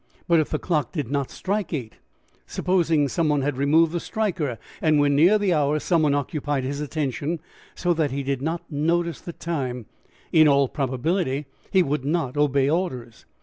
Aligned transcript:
But 0.27 0.39
if 0.39 0.49
the 0.49 0.57
clock 0.57 0.91
did 0.93 1.11
not 1.11 1.29
strike 1.29 1.73
eight, 1.73 1.97
supposing 2.47 3.07
some 3.07 3.29
one 3.29 3.43
had 3.43 3.55
removed 3.55 3.91
the 3.91 3.99
striker, 3.99 4.57
and 4.81 4.99
when 4.99 5.15
near 5.15 5.37
the 5.37 5.53
hour 5.53 5.77
some 5.77 6.01
one 6.01 6.15
occupied 6.15 6.63
his 6.63 6.81
attention 6.81 7.39
so 7.75 7.93
that 7.93 8.09
he 8.09 8.23
did 8.23 8.41
not 8.41 8.63
notice 8.71 9.21
the 9.21 9.31
time, 9.33 9.85
in 10.31 10.47
all 10.47 10.67
probability 10.67 11.45
he 11.69 11.83
would 11.83 12.03
not 12.03 12.35
obey 12.35 12.67
orders. 12.67 13.25